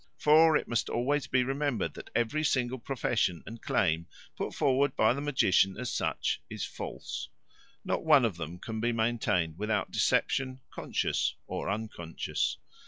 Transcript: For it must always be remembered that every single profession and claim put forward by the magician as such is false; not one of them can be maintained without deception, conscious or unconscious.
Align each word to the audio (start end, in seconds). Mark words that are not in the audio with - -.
For 0.17 0.57
it 0.57 0.67
must 0.67 0.89
always 0.89 1.27
be 1.27 1.43
remembered 1.43 1.93
that 1.93 2.09
every 2.15 2.43
single 2.43 2.79
profession 2.79 3.43
and 3.45 3.61
claim 3.61 4.07
put 4.35 4.51
forward 4.55 4.95
by 4.95 5.13
the 5.13 5.21
magician 5.21 5.77
as 5.77 5.93
such 5.93 6.41
is 6.49 6.65
false; 6.65 7.29
not 7.85 8.03
one 8.03 8.25
of 8.25 8.37
them 8.37 8.57
can 8.57 8.79
be 8.79 8.91
maintained 8.93 9.59
without 9.59 9.91
deception, 9.91 10.61
conscious 10.73 11.35
or 11.45 11.69
unconscious. 11.69 12.57